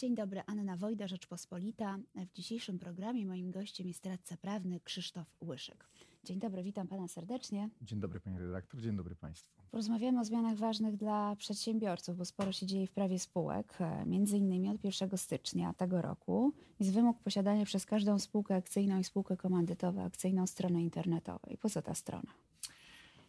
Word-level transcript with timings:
Dzień 0.00 0.14
dobry, 0.14 0.42
Anna 0.46 0.76
Wojda, 0.76 1.06
Rzeczpospolita. 1.06 1.98
W 2.14 2.32
dzisiejszym 2.32 2.78
programie 2.78 3.26
moim 3.26 3.50
gościem 3.50 3.88
jest 3.88 4.06
radca 4.06 4.36
prawny 4.36 4.80
Krzysztof 4.80 5.36
Łyszyk. 5.42 5.88
Dzień 6.24 6.38
dobry, 6.38 6.62
witam 6.62 6.88
pana 6.88 7.08
serdecznie. 7.08 7.68
Dzień 7.82 8.00
dobry 8.00 8.20
panie 8.20 8.38
redaktor, 8.38 8.80
dzień 8.80 8.96
dobry 8.96 9.16
państwu. 9.16 9.62
Porozmawiamy 9.70 10.20
o 10.20 10.24
zmianach 10.24 10.56
ważnych 10.56 10.96
dla 10.96 11.36
przedsiębiorców, 11.36 12.16
bo 12.16 12.24
sporo 12.24 12.52
się 12.52 12.66
dzieje 12.66 12.86
w 12.86 12.90
prawie 12.90 13.18
spółek. 13.18 13.78
Między 14.06 14.38
innymi 14.38 14.70
od 14.70 14.84
1 14.84 15.18
stycznia 15.18 15.74
tego 15.74 16.02
roku 16.02 16.52
jest 16.78 16.92
wymóg 16.92 17.22
posiadania 17.22 17.64
przez 17.64 17.86
każdą 17.86 18.18
spółkę 18.18 18.54
akcyjną 18.54 18.98
i 18.98 19.04
spółkę 19.04 19.36
komandytową 19.36 20.04
akcyjną 20.04 20.46
strony 20.46 20.82
internetowej. 20.82 21.58
Po 21.58 21.68
co 21.68 21.82
ta 21.82 21.94
strona? 21.94 22.32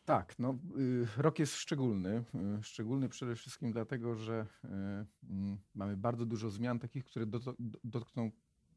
Tak, 0.05 0.39
no, 0.39 0.57
y, 0.77 1.07
rok 1.17 1.39
jest 1.39 1.55
szczególny. 1.55 2.23
Y, 2.59 2.63
szczególny 2.63 3.09
przede 3.09 3.35
wszystkim 3.35 3.71
dlatego, 3.71 4.15
że 4.15 4.45
y, 4.65 5.50
mamy 5.81 5.97
bardzo 5.97 6.25
dużo 6.25 6.49
zmian 6.49 6.79
takich, 6.79 7.05
które 7.05 7.25
dotkną 7.83 8.31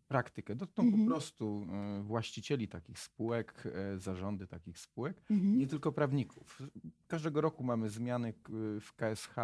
praktykę, 0.09 0.55
dotkną 0.55 0.84
mhm. 0.84 1.05
po 1.05 1.11
prostu 1.11 1.66
właścicieli 2.02 2.69
takich 2.69 2.98
spółek, 2.98 3.65
zarządy 3.97 4.47
takich 4.47 4.78
spółek, 4.78 5.23
mhm. 5.30 5.59
nie 5.59 5.66
tylko 5.66 5.92
prawników. 5.92 6.62
Każdego 7.06 7.41
roku 7.41 7.64
mamy 7.64 7.91
zmiany 7.91 8.34
w 8.80 8.92
KSH 8.97 9.37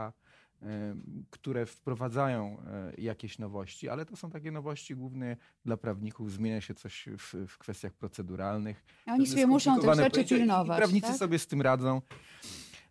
które 1.30 1.66
wprowadzają 1.66 2.56
e, 2.60 2.92
jakieś 2.98 3.38
nowości, 3.38 3.88
ale 3.88 4.06
to 4.06 4.16
są 4.16 4.30
takie 4.30 4.52
nowości 4.52 4.96
głównie 4.96 5.36
dla 5.64 5.76
prawników. 5.76 6.32
Zmienia 6.32 6.60
się 6.60 6.74
coś 6.74 7.08
w, 7.18 7.46
w 7.48 7.58
kwestiach 7.58 7.92
proceduralnych. 7.92 8.84
A 9.06 9.12
oni 9.12 9.26
sobie 9.26 9.46
muszą 9.46 9.80
tych 9.80 9.94
rzeczy 9.94 10.24
pilnować. 10.24 10.76
Prawnicy 10.78 11.08
tak? 11.08 11.16
sobie 11.16 11.38
z 11.38 11.46
tym 11.46 11.62
radzą. 11.62 12.02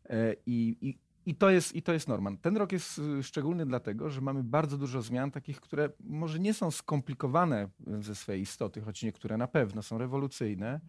E, 0.10 0.36
I, 0.46 0.78
i, 0.82 0.98
i 1.26 1.36
to, 1.36 1.50
jest, 1.50 1.76
I 1.76 1.82
to 1.82 1.94
jest 1.94 2.08
norma. 2.08 2.32
Ten 2.42 2.58
rok 2.58 2.72
jest 2.72 3.00
y, 3.00 3.24
szczególny 3.24 3.66
dlatego, 3.66 4.10
że 4.10 4.22
mamy 4.22 4.44
bardzo 4.44 4.78
dużo 4.78 5.02
zmian, 5.02 5.32
takich, 5.32 5.62
które 5.62 5.90
może 6.00 6.40
nie 6.40 6.54
są 6.54 6.72
skomplikowane 6.72 7.70
ze 8.00 8.16
swojej 8.16 8.42
istoty, 8.42 8.82
choć 8.82 9.04
niektóre 9.04 9.38
na 9.38 9.48
pewno 9.48 9.84
są 9.84 9.98
rewolucyjne, 9.98 10.80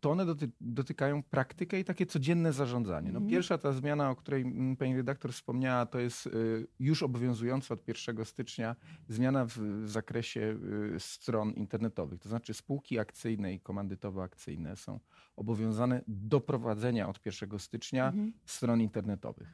to 0.00 0.10
one 0.10 0.26
doty 0.26 0.50
dotykają 0.60 1.22
praktykę 1.22 1.80
i 1.80 1.84
takie 1.84 2.06
codzienne 2.06 2.52
zarządzanie. 2.52 3.12
No, 3.12 3.18
mhm. 3.18 3.30
Pierwsza 3.30 3.58
ta 3.58 3.72
zmiana, 3.72 4.10
o 4.10 4.16
której 4.16 4.44
pani 4.78 4.96
redaktor 4.96 5.32
wspomniała, 5.32 5.86
to 5.86 5.98
jest 5.98 6.26
y, 6.26 6.66
już 6.78 7.02
obowiązująca 7.02 7.74
od 7.74 7.88
1 7.88 8.24
stycznia 8.24 8.76
zmiana 9.08 9.44
w, 9.46 9.58
w 9.58 9.90
zakresie 9.90 10.58
y, 10.96 11.00
stron 11.00 11.52
internetowych. 11.52 12.20
To 12.20 12.28
znaczy 12.28 12.54
spółki 12.54 12.98
akcyjne 12.98 13.54
i 13.54 13.60
komandytowo-akcyjne 13.60 14.76
są 14.76 15.00
obowiązane 15.36 16.02
do 16.08 16.40
prowadzenia 16.40 17.08
od 17.08 17.26
1 17.26 17.58
stycznia 17.58 18.06
mhm. 18.08 18.32
stron 18.44 18.80
internetowych 18.80 19.48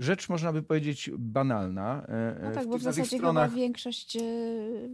rzecz, 0.00 0.28
można 0.28 0.52
by 0.52 0.62
powiedzieć, 0.62 1.10
banalna. 1.18 2.06
E, 2.08 2.40
no 2.42 2.50
tak, 2.50 2.64
w 2.64 2.68
bo 2.68 2.78
w 2.78 2.82
zasadzie 2.82 3.18
stronach... 3.18 3.54
większość 3.54 4.16
e, 4.16 4.20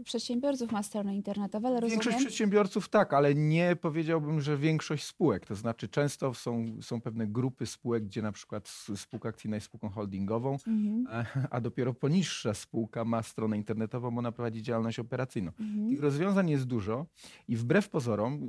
przedsiębiorców 0.04 0.72
ma 0.72 0.82
strony 0.82 1.16
internetowe, 1.16 1.68
ale 1.68 1.80
Większość 1.80 2.06
rozumiem... 2.06 2.26
przedsiębiorców 2.26 2.88
tak, 2.88 3.12
ale 3.12 3.34
nie 3.34 3.76
powiedziałbym, 3.76 4.40
że 4.40 4.56
większość 4.56 5.04
spółek. 5.04 5.46
To 5.46 5.54
znaczy 5.54 5.88
często 5.88 6.34
są, 6.34 6.76
są 6.82 7.00
pewne 7.00 7.26
grupy 7.26 7.66
spółek, 7.66 8.04
gdzie 8.04 8.22
na 8.22 8.32
przykład 8.32 8.68
spółka 8.96 9.28
akcyjna 9.28 9.56
jest 9.56 9.66
spółką 9.66 9.88
holdingową, 9.88 10.52
mhm. 10.66 11.06
a, 11.10 11.46
a, 11.56 11.60
dopiero 11.60 11.94
poniższa 11.94 12.54
spółka 12.54 13.04
ma 13.04 13.22
stronę 13.22 13.56
internetową, 13.56 14.10
bo 14.10 14.18
ona 14.18 14.32
prowadzi 14.32 14.62
działalność 14.62 14.98
operacyjną. 14.98 15.52
Mhm. 15.60 15.88
Tych 15.88 16.00
rozwiązań 16.00 16.50
jest 16.50 16.64
dużo 16.64 17.06
i 17.48 17.56
wbrew 17.56 17.88
pozorom 17.88 18.48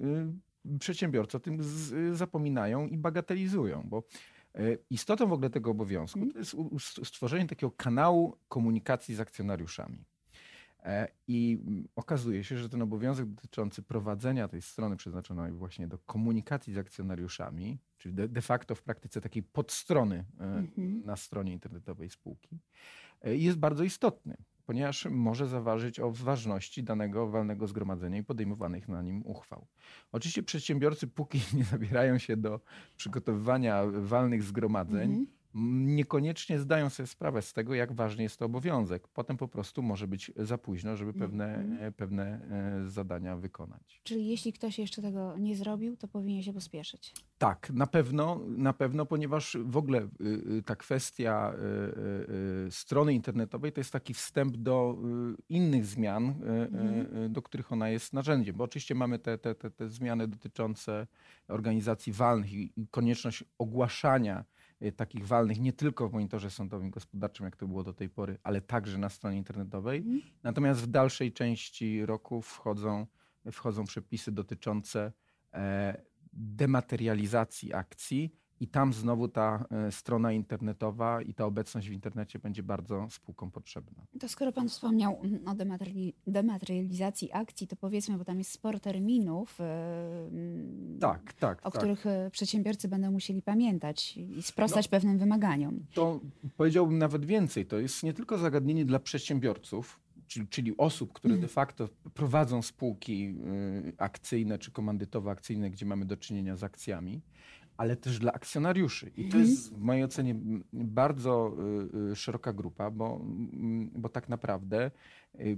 y, 0.66 0.80
przedsiębiorcy 0.80 1.38
o 1.38 1.40
tym 1.40 1.64
z, 1.64 2.18
zapominają 2.18 2.88
i 2.88 2.98
bagatelizują, 2.98 3.84
bo 3.86 4.04
E, 4.04 4.37
istotą 4.90 5.28
w 5.28 5.34
ogóle 5.34 5.50
tego 5.50 5.72
obowiązku 5.72 6.26
to 6.26 6.40
jest 6.40 6.56
stworzenie 7.04 7.48
takiego 7.48 7.72
kanału 7.72 8.38
komunikacji 8.48 9.16
z 9.16 9.20
akcjonariuszami. 9.20 10.06
E, 10.84 11.08
I 11.28 11.60
okazuje 11.96 12.44
się, 12.44 12.58
że 12.58 12.70
ten 12.70 12.82
obowiązek 12.82 13.26
dotyczący 13.26 13.84
prowadzenia 13.84 14.48
tej 14.48 14.62
strony 14.62 14.98
przeznaczonej 14.98 15.52
właśnie 15.52 15.88
do 15.88 15.98
komunikacji 15.98 16.74
z 16.74 16.78
akcjonariuszami, 16.78 17.80
czyli 17.98 18.16
de, 18.16 18.28
de 18.28 18.42
facto 18.42 18.76
w 18.76 18.84
praktyce 18.84 19.22
takiej 19.22 19.44
podstrony 19.44 20.26
e, 20.40 20.44
mhm. 20.44 21.02
na 21.06 21.16
stronie 21.16 21.54
internetowej 21.54 22.10
spółki, 22.10 22.60
jest 23.24 23.58
bardzo 23.58 23.84
istotny 23.84 24.38
ponieważ 24.68 25.06
może 25.06 25.48
zaważyć 25.48 26.00
o 26.00 26.12
ważności 26.12 26.84
danego 26.84 27.28
walnego 27.28 27.68
zgromadzenia 27.68 28.18
i 28.18 28.24
podejmowanych 28.24 28.88
na 28.88 29.02
nim 29.02 29.22
uchwał. 29.26 29.68
Oczywiście 30.12 30.44
przedsiębiorcy, 30.44 31.08
póki 31.08 31.40
nie 31.58 31.64
zabierają 31.64 32.18
się 32.18 32.38
do 32.38 32.60
przygotowywania 32.98 33.84
walnych 33.86 34.44
zgromadzeń, 34.44 35.12
mm 35.12 35.26
-hmm 35.26 35.37
niekoniecznie 35.86 36.60
zdają 36.60 36.90
sobie 36.90 37.08
sprawę 37.08 37.42
z 37.42 37.54
tego, 37.54 37.76
jak 37.76 37.94
ważny 37.94 38.24
jest 38.24 38.40
to 38.40 38.46
obowiązek. 38.46 39.08
Potem 39.08 39.38
po 39.38 39.48
prostu 39.48 39.84
może 39.84 40.08
być 40.08 40.32
za 40.36 40.58
późno, 40.58 40.98
żeby 40.98 41.14
pewne, 41.14 41.56
mm. 41.56 41.94
pewne 41.94 42.24
e, 42.26 42.90
zadania 42.90 43.36
wykonać. 43.36 44.02
Czyli 44.04 44.28
jeśli 44.28 44.54
ktoś 44.54 44.80
jeszcze 44.80 45.02
tego 45.02 45.38
nie 45.38 45.56
zrobił, 45.56 45.98
to 45.98 46.08
powinien 46.08 46.44
się 46.44 46.54
pospieszyć. 46.54 47.14
Tak, 47.38 47.70
na 47.70 47.88
pewno, 47.88 48.40
na 48.48 48.74
pewno, 48.74 49.06
ponieważ 49.06 49.58
w 49.66 49.78
ogóle 49.78 50.02
y, 50.02 50.08
y, 50.58 50.64
ta 50.64 50.76
kwestia 50.76 51.54
y, 52.68 52.72
strony 52.72 53.14
internetowej 53.14 53.72
to 53.72 53.80
jest 53.80 53.92
taki 53.92 54.14
wstęp 54.14 54.58
do 54.58 54.98
innych 55.50 55.86
zmian, 55.86 56.36
mm. 56.44 57.34
do 57.34 57.42
których 57.42 57.72
ona 57.72 57.90
jest 57.90 58.14
narzędziem. 58.14 58.56
Bo 58.56 58.64
oczywiście 58.64 58.96
mamy 58.96 59.20
te, 59.20 59.38
te, 59.38 59.56
te, 59.56 59.72
te 59.72 59.90
zmiany 59.90 60.28
dotyczące 60.28 61.08
organizacji 61.48 62.14
walnych 62.14 62.54
i 62.54 62.88
konieczność 62.92 63.44
ogłaszania 63.58 64.46
takich 64.96 65.28
walnych 65.28 65.60
nie 65.60 65.74
tylko 65.74 66.10
w 66.10 66.14
monitorze 66.14 66.52
sądowym 66.52 66.90
gospodarczym, 66.90 67.46
jak 67.46 67.56
to 67.56 67.68
było 67.68 67.84
do 67.84 67.94
tej 67.94 68.10
pory, 68.10 68.38
ale 68.44 68.62
także 68.62 68.98
na 68.98 69.10
stronie 69.10 69.38
internetowej. 69.38 70.00
Mm. 70.00 70.22
Natomiast 70.44 70.82
w 70.82 70.88
dalszej 70.88 71.34
części 71.34 72.06
roku 72.06 72.42
wchodzą, 72.42 73.08
wchodzą 73.52 73.86
przepisy 73.86 74.32
dotyczące 74.32 75.12
e, 75.54 76.02
dematerializacji 76.34 77.74
akcji 77.74 78.36
i 78.60 78.68
tam 78.68 78.94
znowu 78.94 79.28
ta 79.28 79.66
e, 79.72 79.92
strona 79.92 80.32
internetowa 80.32 81.22
i 81.22 81.34
ta 81.34 81.46
obecność 81.46 81.90
w 81.90 81.92
internecie 81.92 82.40
będzie 82.40 82.64
bardzo 82.64 83.08
spółkom 83.10 83.52
potrzebna. 83.52 84.04
To 84.20 84.30
skoro 84.30 84.52
Pan 84.52 84.70
wspomniał 84.70 85.22
o 85.46 85.56
dematerializacji 86.28 87.34
akcji, 87.34 87.68
to 87.68 87.76
powiedzmy, 87.76 88.18
bo 88.18 88.26
tam 88.26 88.38
jest 88.38 88.52
sporo 88.52 88.80
terminów, 88.80 89.62
e, 89.62 90.30
tak, 91.00 91.34
tak, 91.34 91.60
o 91.68 91.72
tak. 91.72 91.82
których 91.82 92.06
e, 92.06 92.30
przedsiębiorcy 92.32 92.88
będą 92.88 93.12
musieli 93.12 93.42
pamiętać 93.42 94.18
i 94.18 94.44
sprostać 94.44 94.86
no, 94.86 94.92
pewnym 94.92 95.18
wymaganiom. 95.18 95.86
To 95.94 96.20
powiedziałbym 96.58 96.98
nawet 96.98 97.26
więcej. 97.26 97.66
To 97.66 97.80
jest 97.80 98.04
nie 98.04 98.14
tylko 98.14 98.38
zagadnienie 98.38 98.86
dla 98.86 99.00
przedsiębiorców, 99.00 100.00
czyli, 100.28 100.48
czyli 100.48 100.78
osób, 100.78 101.14
które 101.14 101.34
mhm. 101.34 101.42
de 101.42 101.54
facto 101.54 101.90
prowadzą 102.14 102.62
spółki 102.62 103.36
akcyjne 103.98 104.60
czy 104.60 104.72
komandytowo-akcyjne, 104.72 105.70
gdzie 105.70 105.86
mamy 105.86 106.06
do 106.06 106.18
czynienia 106.18 106.56
z 106.56 106.64
akcjami, 106.64 107.22
ale 107.78 107.96
też 107.96 108.20
dla 108.20 108.34
akcjonariuszy. 108.34 109.12
I 109.18 109.30
to 109.30 109.38
jest 109.38 109.74
w 109.74 109.78
mojej 109.78 110.04
ocenie 110.04 110.36
bardzo 110.74 111.58
y, 112.08 112.12
y, 112.12 112.16
szeroka 112.16 112.54
grupa, 112.54 112.92
bo, 112.92 113.22
bo 113.96 114.10
tak 114.10 114.30
naprawdę 114.30 114.92
y, 115.40 115.58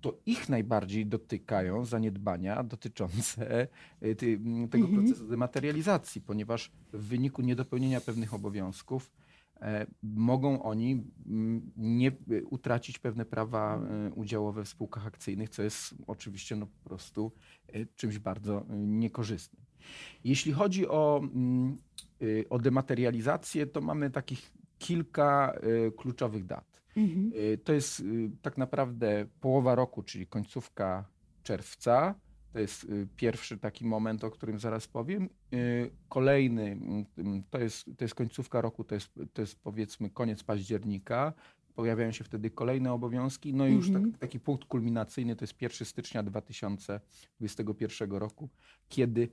to 0.00 0.18
ich 0.26 0.48
najbardziej 0.48 1.06
dotykają 1.06 1.84
zaniedbania 1.84 2.62
dotyczące 2.62 3.68
tego 4.70 4.86
mhm. 4.86 4.94
procesu 4.94 5.28
dematerializacji, 5.28 6.20
ponieważ 6.20 6.72
w 6.92 7.04
wyniku 7.04 7.42
niedopełnienia 7.42 8.00
pewnych 8.00 8.34
obowiązków 8.34 9.12
e, 9.60 9.86
mogą 10.02 10.62
oni 10.62 11.04
nie 11.76 12.12
utracić 12.50 12.98
pewne 12.98 13.24
prawa 13.24 13.80
udziałowe 14.14 14.64
w 14.64 14.68
spółkach 14.68 15.06
akcyjnych, 15.06 15.50
co 15.50 15.62
jest 15.62 15.94
oczywiście 16.06 16.56
no, 16.56 16.66
po 16.66 16.88
prostu 16.88 17.32
czymś 17.96 18.18
bardzo 18.18 18.66
niekorzystnym. 18.76 19.65
Jeśli 20.24 20.52
chodzi 20.52 20.88
o, 20.88 21.20
mm, 21.22 21.76
y, 22.22 22.44
o 22.50 22.58
dematerializację, 22.58 23.66
to 23.66 23.80
mamy 23.80 24.10
takich 24.10 24.52
kilka 24.78 25.58
y, 25.88 25.92
kluczowych 25.92 26.46
dat. 26.46 26.82
Mhm. 26.96 27.32
Y, 27.34 27.58
to 27.64 27.72
jest 27.72 28.02
tak 28.42 28.58
naprawdę 28.58 29.26
połowa 29.40 29.74
roku, 29.74 30.02
czyli 30.02 30.26
końcówka 30.26 31.04
czerwca. 31.42 32.14
To 32.52 32.60
jest 32.60 32.86
pierwszy 33.16 33.58
taki 33.58 33.86
moment, 33.86 34.24
o 34.24 34.30
którym 34.30 34.58
zaraz 34.58 34.88
powiem. 34.88 35.28
Kolejny 36.08 36.78
mm, 37.18 37.42
to 37.50 37.58
jest, 37.58 37.84
to 37.96 38.04
jest 38.04 38.14
końcówka 38.14 38.60
roku, 38.60 38.84
to 38.84 38.94
jest, 38.94 39.12
to 39.32 39.42
jest 39.42 39.60
powiedzmy 39.60 40.10
koniec 40.10 40.42
października 40.42 41.32
pojawiają 41.76 42.12
się 42.12 42.24
wtedy 42.24 42.50
kolejne 42.50 42.92
obowiązki. 42.92 43.54
No 43.54 43.66
i 43.66 43.72
już 43.72 43.86
tak, 43.86 43.96
mhm. 43.96 44.14
taki 44.14 44.40
punkt 44.40 44.64
kulminacyjny 44.64 45.36
to 45.36 45.44
jest 45.44 45.62
1 45.62 45.86
stycznia 45.86 46.22
2021 46.22 48.12
roku, 48.12 48.48
kiedy 48.88 49.28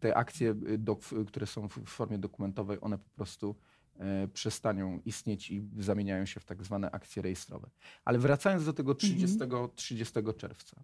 te 0.00 0.16
akcje, 0.16 0.54
y, 0.68 0.78
do, 0.78 0.96
które 1.26 1.46
są 1.46 1.68
w 1.68 1.84
formie 1.86 2.18
dokumentowej, 2.18 2.78
one 2.80 2.98
po 2.98 3.10
prostu 3.16 3.56
e, 3.96 4.28
przestanią 4.28 5.00
istnieć 5.04 5.50
i 5.50 5.68
zamieniają 5.78 6.26
się 6.26 6.40
w 6.40 6.44
tak 6.44 6.64
zwane 6.64 6.90
akcje 6.90 7.22
rejestrowe. 7.22 7.70
Ale 8.04 8.18
wracając 8.18 8.64
do 8.64 8.72
tego 8.72 8.94
30, 8.94 9.42
mhm. 9.42 9.68
30 9.74 10.14
czerwca. 10.36 10.82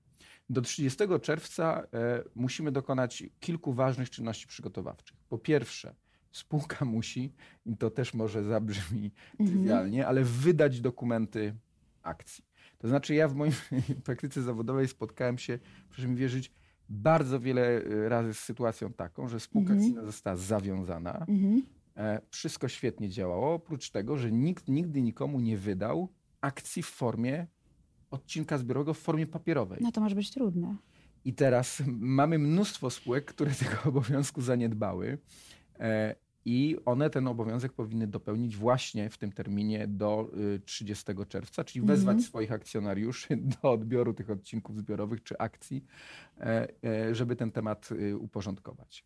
Do 0.50 0.60
30 0.60 0.98
czerwca 1.22 1.82
e, 1.92 2.24
musimy 2.34 2.72
dokonać 2.72 3.24
kilku 3.40 3.72
ważnych 3.72 4.10
czynności 4.10 4.46
przygotowawczych. 4.46 5.16
Po 5.28 5.38
pierwsze, 5.38 5.94
spółka 6.36 6.84
musi, 6.94 7.32
i 7.66 7.76
to 7.76 7.90
też 7.90 8.14
może 8.14 8.44
zabrzmi 8.44 9.10
mhm. 9.40 9.50
trywialnie, 9.50 10.06
ale 10.06 10.24
wydać 10.24 10.80
dokumenty 10.80 11.54
akcji. 12.02 12.44
To 12.78 12.88
znaczy 12.88 13.14
ja 13.14 13.28
w 13.28 13.34
mojej 13.34 13.54
praktyce 14.04 14.42
zawodowej 14.42 14.88
spotkałem 14.88 15.38
się, 15.38 15.58
proszę 15.90 16.08
mi 16.08 16.16
wierzyć, 16.16 16.52
bardzo 16.88 17.40
wiele 17.40 17.80
razy 18.08 18.34
z 18.34 18.38
sytuacją 18.38 18.92
taką, 18.92 19.28
że 19.28 19.40
spółka 19.40 19.72
Mhm. 19.72 19.78
akcyjna 19.80 20.04
została 20.04 20.36
zawiązana, 20.36 21.26
Mhm. 21.28 21.62
E, 21.96 22.20
Wszystko 22.30 22.68
świetnie 22.68 23.08
działało, 23.08 23.54
oprócz 23.54 23.90
tego, 23.90 24.16
że 24.16 24.32
nikt 24.32 24.68
nigdy 24.68 25.02
nikomu 25.02 25.40
nie 25.40 25.56
wydał 25.58 26.08
akcji 26.40 26.82
w 26.82 26.86
formie 26.86 27.46
odcinka 28.10 28.58
zbiorowego 28.58 28.94
w 28.94 28.98
formie 28.98 29.26
papierowej. 29.26 29.78
No 29.82 29.92
to 29.92 30.00
może 30.00 30.14
być 30.14 30.30
trudne. 30.30 30.76
I 31.24 31.34
teraz 31.34 31.82
mamy 31.86 32.38
mnóstwo 32.38 32.90
spółek, 32.90 33.24
które 33.24 33.50
tego 33.64 33.76
obowiązku 33.84 34.42
zaniedbały. 34.42 35.18
I 36.44 36.76
one 36.84 37.10
ten 37.10 37.28
obowiązek 37.28 37.72
powinny 37.72 38.06
dopełnić 38.06 38.56
właśnie 38.56 39.10
w 39.10 39.18
tym 39.18 39.32
terminie 39.32 39.88
do 39.88 40.30
y, 40.56 40.60
30 40.64 41.04
czerwca, 41.28 41.64
czyli 41.64 41.86
wezwać 41.86 42.14
Mhm. 42.14 42.22
swoich 42.28 42.52
akcjonariuszy 42.52 43.36
do 43.62 43.70
odbioru 43.70 44.14
tych 44.14 44.30
odcinków 44.30 44.78
zbiorowych 44.78 45.22
czy 45.22 45.38
akcji, 45.38 45.84
e, 46.40 46.68
e, 46.84 47.14
żeby 47.14 47.36
ten 47.36 47.52
temat 47.52 47.88
y, 47.92 48.16
uporządkować. 48.18 49.04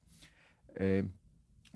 E, 0.76 0.82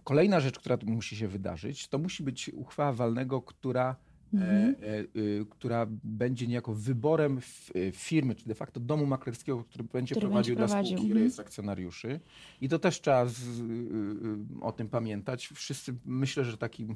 Kolejna 0.04 0.40
rzecz, 0.40 0.58
która 0.58 0.76
tu 0.76 0.86
musi 0.86 1.16
się 1.16 1.28
wydarzyć, 1.28 1.88
to 1.88 1.98
musi 1.98 2.22
być 2.22 2.48
uchwała 2.54 2.92
walnego, 2.92 3.42
która 3.42 3.96
Mhm. 4.34 4.74
e, 4.82 4.88
e, 4.88 5.04
y, 5.16 5.46
która 5.50 5.86
będzie 6.04 6.46
niejako 6.46 6.74
wyborem 6.74 7.40
y, 7.76 7.92
firmy, 7.92 8.34
czy 8.34 8.46
de 8.48 8.54
facto 8.54 8.80
domu 8.80 9.06
maklerskiego, 9.06 9.64
który 9.64 9.84
będzie 9.84 10.14
Który 10.14 10.26
prowadził 10.26 10.56
będzie 10.56 10.74
dla 10.74 10.82
spółki 10.82 11.02
mhm. 11.02 11.12
rejestr 11.12 11.40
akcjonariuszy. 11.40 12.20
I 12.60 12.68
to 12.68 12.78
też 12.78 13.00
trzeba 13.00 13.26
z, 13.26 13.60
y, 13.60 14.60
o 14.60 14.72
tym 14.72 14.88
pamiętać. 14.88 15.48
Wszyscy, 15.54 15.94
myślę, 16.04 16.44
że 16.44 16.58
taki, 16.58 16.86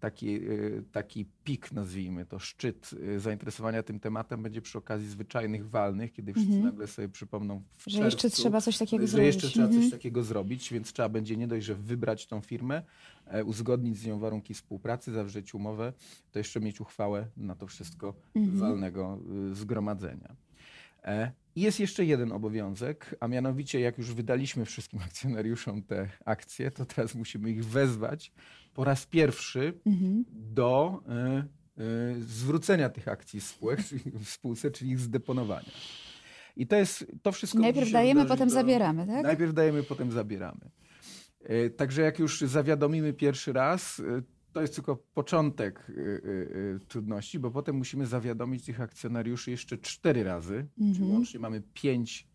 taki, 0.00 0.34
y, 0.50 0.84
taki 0.92 1.26
pik, 1.44 1.72
nazwijmy 1.72 2.26
to, 2.26 2.38
szczyt 2.38 2.90
y, 2.92 3.20
zainteresowania 3.20 3.82
tym 3.82 4.00
tematem 4.00 4.42
będzie 4.42 4.62
przy 4.62 4.78
okazji 4.78 5.08
zwyczajnych 5.08 5.70
walnych, 5.70 6.12
kiedy 6.12 6.32
wszyscy 6.32 6.52
Mhm. 6.52 6.64
nagle 6.72 6.86
sobie 6.86 7.08
przypomną 7.08 7.62
w 7.76 7.84
Że 7.90 8.04
jeszcze 8.04 8.20
czerwcu, 8.20 8.42
trzeba 8.42 8.60
coś 8.60 8.78
takiego 8.78 9.02
że 9.06 9.08
zrobić. 9.08 9.26
jeszcze 9.26 9.48
trzeba 9.48 9.66
Mhm. 9.66 9.82
coś 9.82 9.90
takiego 9.90 10.22
zrobić, 10.22 10.72
więc 10.72 10.92
trzeba 10.92 11.08
będzie 11.08 11.36
nie 11.36 11.48
dość, 11.48 11.66
że 11.66 11.74
wybrać 11.74 12.26
tą 12.26 12.40
firmę, 12.40 12.82
e, 13.26 13.44
uzgodnić 13.44 13.98
z 13.98 14.06
nią 14.06 14.18
warunki 14.18 14.54
współpracy, 14.54 15.12
zawrzeć 15.12 15.54
umowę, 15.54 15.92
to 16.32 16.38
jeszcze 16.38 16.60
mieć 16.60 16.80
uchwałę 16.80 17.26
na 17.36 17.54
to 17.54 17.66
wszystko 17.66 18.14
Mhm. 18.34 18.58
walnego 18.58 19.18
y, 19.50 19.54
zgromadzenia. 19.54 20.36
I 21.56 21.60
jest 21.60 21.80
jeszcze 21.80 22.04
jeden 22.04 22.32
obowiązek, 22.32 23.14
a 23.20 23.28
mianowicie 23.28 23.80
jak 23.80 23.98
już 23.98 24.14
wydaliśmy 24.14 24.64
wszystkim 24.64 25.00
akcjonariuszom 25.06 25.82
te 25.82 26.08
akcje, 26.24 26.70
to 26.70 26.84
teraz 26.86 27.14
musimy 27.14 27.50
ich 27.50 27.64
wezwać 27.64 28.32
po 28.74 28.84
raz 28.84 29.06
pierwszy 29.06 29.72
Mhm. 29.86 30.24
do 30.30 31.02
y, 31.78 31.82
y, 31.82 32.24
zwrócenia 32.24 32.88
tych 32.88 33.08
akcji 33.08 33.40
spółek, 33.40 33.80
w 34.24 34.28
spółce, 34.28 34.70
czyli 34.70 34.90
ich 34.90 35.00
zdeponowania. 35.00 35.70
I 36.56 36.66
to 36.66 36.76
jest 36.76 37.06
to 37.22 37.32
wszystko. 37.32 37.58
Najpierw 37.58 37.90
dajemy, 37.92 38.26
potem 38.26 38.48
do- 38.48 38.54
zabieramy, 38.54 39.06
tak? 39.06 39.22
Najpierw 39.22 39.54
dajemy, 39.54 39.82
potem 39.82 40.12
zabieramy. 40.12 40.70
E, 41.42 41.70
Także 41.70 42.02
jak 42.02 42.18
już 42.18 42.40
zawiadomimy 42.40 43.12
pierwszy 43.12 43.52
raz, 43.52 44.00
e, 44.00 44.22
to 44.56 44.60
jest 44.60 44.74
tylko 44.74 44.96
początek 44.96 45.86
e, 45.88 45.92
e, 45.92 46.74
e, 46.74 46.78
trudności, 46.88 47.38
bo 47.38 47.50
potem 47.50 47.76
musimy 47.76 48.06
zawiadomić 48.06 48.64
tych 48.64 48.80
akcjonariuszy 48.80 49.50
jeszcze 49.50 49.78
cztery 49.78 50.24
razy, 50.24 50.66
czyli 50.76 50.88
Mhm. 50.88 51.10
łącznie 51.10 51.40
mamy 51.40 51.62
pięć, 51.74 52.28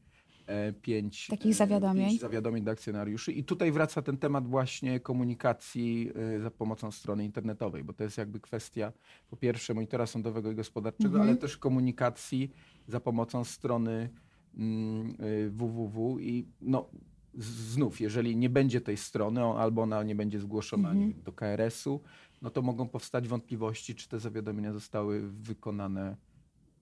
e, 0.47 0.73
pięć 0.73 1.27
Takich 1.27 1.51
e, 1.51 1.53
zawiadomień. 1.53 2.09
Pięć 2.09 2.21
zawiadomień 2.21 2.63
do 2.63 2.71
akcjonariuszy. 2.71 3.31
I 3.31 3.43
tutaj 3.43 3.71
wraca 3.71 4.01
ten 4.01 4.17
temat 4.17 4.47
właśnie 4.47 4.99
komunikacji 4.99 6.11
e, 6.35 6.39
za 6.39 6.51
pomocą 6.51 6.91
strony 6.91 7.25
internetowej, 7.25 7.83
bo 7.83 7.93
to 7.93 8.03
jest 8.03 8.17
jakby 8.17 8.39
kwestia 8.39 8.93
po 9.29 9.37
pierwsze 9.37 9.73
monitora 9.73 10.05
sądowego 10.05 10.51
i 10.51 10.55
gospodarczego, 10.55 11.13
Mhm. 11.15 11.29
ale 11.29 11.37
też 11.37 11.57
komunikacji 11.57 12.51
za 12.87 12.99
pomocą 12.99 13.43
strony 13.43 14.09
mm, 14.57 15.15
y, 15.21 15.49
www 15.49 16.19
i 16.19 16.47
no 16.61 16.89
znów, 17.37 18.01
jeżeli 18.01 18.35
nie 18.37 18.49
będzie 18.49 18.81
tej 18.81 18.97
strony 18.97 19.41
albo 19.43 19.81
ona 19.81 20.03
nie 20.03 20.15
będzie 20.15 20.39
zgłoszona 20.39 20.91
Mhm. 20.91 21.13
do 21.23 21.31
KRS-u, 21.31 21.99
no 22.41 22.49
to 22.49 22.61
mogą 22.61 22.87
powstać 22.87 23.27
wątpliwości, 23.27 23.95
czy 23.95 24.09
te 24.09 24.19
zawiadomienia 24.19 24.73
zostały 24.73 25.29
wykonane 25.31 26.15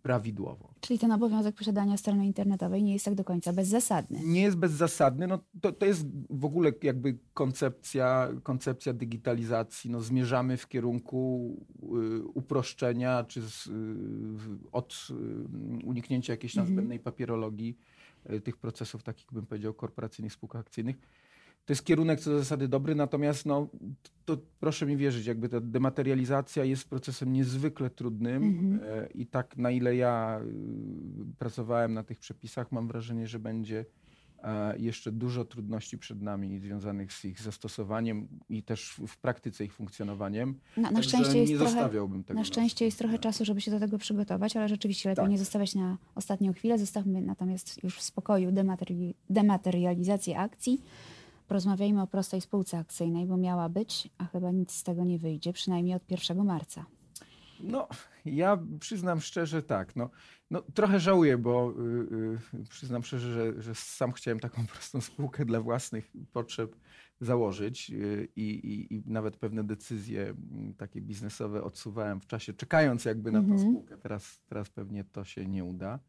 prawidłowo. 0.01 0.74
Czyli 0.81 1.00
ten 1.00 1.12
obowiązek 1.12 1.56
posiadania 1.56 1.98
strony 1.98 2.25
internetowej 2.25 2.84
nie 2.84 2.94
jest 2.94 3.06
tak 3.06 3.16
do 3.16 3.24
końca 3.24 3.54
bezzasadny. 3.54 4.19
Nie 4.25 4.42
jest 4.42 4.57
bezzasadny, 4.57 5.28
no 5.28 5.40
to, 5.62 5.72
to 5.72 5.86
jest 5.86 6.06
w 6.30 6.46
ogóle 6.46 6.72
jakby 6.84 7.18
koncepcja, 7.34 8.30
koncepcja 8.44 8.94
digitalizacji. 8.94 9.90
No 9.90 10.02
zmierzamy 10.02 10.57
w 10.57 10.68
kierunku 10.68 11.56
y, 11.84 12.24
uproszczenia, 12.28 13.24
czy 13.24 13.42
z, 13.42 13.68
y, 13.68 13.72
od 14.72 15.07
y, 15.12 15.86
uniknięcia 15.86 16.34
jakiejś 16.34 16.57
Mhm. 16.57 16.74
zbędnej 16.75 17.00
papierologii 17.00 17.78
tych 18.44 18.58
procesów, 18.58 19.04
takich 19.04 19.28
bym 19.31 19.46
powiedział, 19.46 19.74
korporacyjnych 19.74 20.34
spółkach 20.34 20.62
akcyjnych. 20.62 20.96
To 21.66 21.74
jest 21.74 21.86
kierunek 21.86 22.20
co 22.20 22.30
do 22.30 22.40
zasady 22.40 22.68
dobry, 22.68 22.96
natomiast 22.96 23.46
no, 23.46 23.68
to 24.26 24.38
proszę 24.60 24.86
mi 24.86 24.98
wierzyć, 24.98 25.26
jakby 25.26 25.50
ta 25.50 25.60
dematerializacja 25.60 26.64
jest 26.64 26.90
procesem 26.90 27.34
niezwykle 27.34 27.90
trudnym 27.90 28.44
Mhm. 28.44 28.80
e, 28.84 29.08
i 29.08 29.26
tak 29.26 29.58
na 29.58 29.72
ile 29.72 29.96
ja 29.96 30.42
y, 30.42 31.38
pracowałem 31.38 31.94
na 31.94 32.04
tych 32.04 32.20
przepisach, 32.20 32.72
mam 32.72 32.88
wrażenie, 32.88 33.28
że 33.28 33.40
będzie 33.40 33.86
jeszcze 34.78 35.12
dużo 35.12 35.46
trudności 35.46 35.98
przed 35.98 36.22
nami 36.22 36.60
związanych 36.60 37.14
z 37.14 37.26
ich 37.26 37.42
zastosowaniem 37.42 38.28
i 38.50 38.64
też 38.64 39.00
w- 39.08 39.18
praktyce 39.18 39.66
ich 39.66 39.74
funkcjonowaniem. 39.74 40.60
Na, 40.78 40.92
na 40.92 41.04
szczęście 41.04 41.40
jest 41.40 41.54
trochę... 41.58 42.34
Na 42.34 42.44
szczęście 42.44 42.86
jest 42.86 42.98
trochę 42.98 43.20
czasu, 43.20 43.46
żeby 43.46 43.62
się 43.62 43.72
do 43.72 43.80
tego 43.80 43.98
przygotować, 43.98 44.56
ale 44.56 44.70
rzeczywiście 44.70 45.10
lepiej 45.10 45.24
Tak. 45.24 45.32
nie 45.32 45.38
zostawiać 45.38 45.76
na 45.76 45.98
ostatnią 46.16 46.54
chwilę. 46.54 46.78
Zostawmy 46.80 47.22
natomiast 47.22 47.84
już 47.84 47.98
w 47.98 48.02
spokoju 48.02 48.50
demateri- 48.52 49.14
dematerializację 49.30 50.40
akcji. 50.40 50.82
Porozmawiajmy 51.48 52.02
o 52.02 52.08
prostej 52.08 52.42
spółce 52.42 52.78
akcyjnej, 52.78 53.26
bo 53.26 53.38
miała 53.38 53.70
być, 53.70 54.10
a 54.18 54.26
chyba 54.26 54.52
nic 54.52 54.72
z 54.72 54.84
tego 54.84 55.04
nie 55.04 55.20
wyjdzie, 55.20 55.54
przynajmniej 55.54 55.96
od 55.96 56.12
1 56.12 56.46
marca. 56.46 56.86
No, 57.60 57.88
ja 58.26 58.58
przyznam 58.80 59.22
szczerze 59.22 59.64
tak. 59.64 59.96
No, 59.96 60.10
no, 60.52 60.62
trochę 60.74 61.00
żałuję, 61.00 61.38
bo 61.38 61.74
y, 62.54 62.60
y, 62.60 62.64
przyznam 62.70 63.04
szczerze, 63.04 63.34
że, 63.34 63.62
że 63.62 63.76
sam 63.76 64.12
chciałem 64.12 64.40
taką 64.40 64.66
prostą 64.74 65.02
spółkę 65.02 65.46
dla 65.46 65.62
własnych 65.62 66.12
potrzeb 66.32 66.76
założyć 67.22 67.90
y, 67.92 68.28
i, 68.36 68.88
i, 68.94 69.04
nawet 69.06 69.38
pewne 69.38 69.64
decyzje 69.64 70.24
mm, 70.52 70.74
takie 70.74 71.02
biznesowe 71.02 71.64
odsuwałem 71.64 72.22
w 72.22 72.28
czasie, 72.28 72.54
czekając 72.54 73.06
jakby 73.06 73.32
na 73.32 73.40
tą 73.40 73.46
Mhm. 73.46 73.60
spółkę. 73.60 73.98
Teraz, 73.98 74.40
teraz 74.50 74.70
pewnie 74.70 75.04
to 75.04 75.24
się 75.26 75.46
nie 75.46 75.64
uda. 75.64 76.00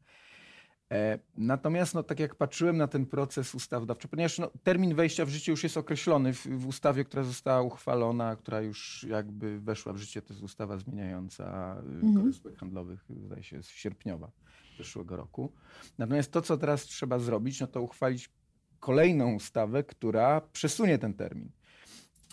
E, 0.93 1.19
Natomiast, 1.37 1.95
no, 1.95 2.03
tak 2.03 2.21
jak 2.21 2.35
patrzyłem 2.35 2.77
na 2.77 2.87
ten 2.89 3.07
proces 3.07 3.55
ustawodawczy, 3.55 4.09
ponieważ 4.09 4.39
no, 4.39 4.51
termin 4.63 4.95
wejścia 4.95 5.25
w 5.25 5.29
życie 5.29 5.53
już 5.53 5.63
jest 5.63 5.77
określony 5.77 6.33
w, 6.33 6.47
w 6.47 6.67
ustawie, 6.67 7.05
która 7.05 7.23
została 7.23 7.63
uchwalona, 7.63 8.37
która 8.37 8.61
już 8.61 9.07
jakby 9.09 9.61
weszła 9.61 9.93
w 9.93 9.97
życie, 9.97 10.23
to 10.23 10.33
jest 10.33 10.43
ustawa 10.43 10.79
zmieniająca 10.79 11.77
y, 11.77 11.91
Mhm. 11.91 12.15
kodeks 12.15 12.37
spółek 12.37 12.59
handlowych, 12.59 13.05
zdaje 13.27 13.43
się, 13.43 13.63
z 13.63 13.69
sierpniowa 13.69 14.31
zeszłego 14.79 15.17
roku. 15.17 15.53
Natomiast 15.99 16.33
to, 16.33 16.43
co 16.43 16.57
teraz 16.57 16.83
trzeba 16.83 17.19
zrobić, 17.19 17.61
no 17.61 17.67
to 17.67 17.83
uchwalić 17.83 18.31
kolejną 18.81 19.35
ustawę, 19.35 19.85
która 19.85 20.41
przesunie 20.41 20.99
ten 20.99 21.15
termin. 21.15 21.51